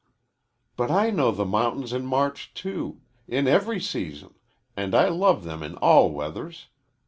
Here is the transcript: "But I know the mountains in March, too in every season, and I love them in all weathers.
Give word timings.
"But 0.77 0.89
I 0.89 1.11
know 1.11 1.29
the 1.29 1.45
mountains 1.45 1.93
in 1.93 2.07
March, 2.07 2.55
too 2.55 3.01
in 3.27 3.47
every 3.47 3.79
season, 3.79 4.33
and 4.75 4.95
I 4.95 5.09
love 5.09 5.43
them 5.43 5.61
in 5.61 5.75
all 5.75 6.09
weathers. 6.09 6.69